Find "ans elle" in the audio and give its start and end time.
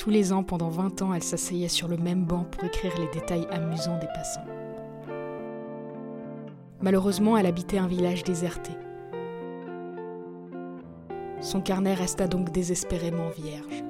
1.02-1.22